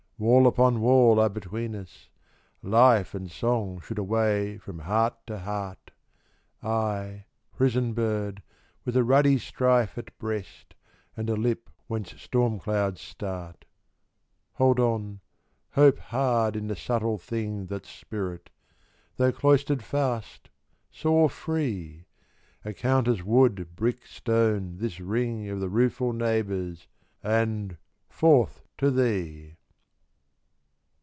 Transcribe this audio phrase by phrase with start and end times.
[0.23, 2.07] Wall upon wall are between us:
[2.61, 5.89] life And song should away from heart to heart!
[6.61, 7.25] I
[7.57, 8.43] prison bird,
[8.85, 10.75] with a ruddy strife At breast,
[11.17, 13.61] and a lip whence storm notes start
[14.57, 15.19] 20 Hold on,
[15.71, 18.51] hope hard in the subtle thing That's spirit:
[19.17, 20.51] tho' cloistered fast,
[20.91, 22.05] soar free;
[22.63, 26.87] Account as wood, brick, stone, this ring Of the rueful neighbours,
[27.23, 27.77] and
[28.07, 29.55] forth to thee!